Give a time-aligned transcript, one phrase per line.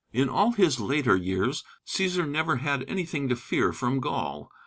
[0.11, 4.49] In all his later wars, Cæsar never had anything to fear from Gaul.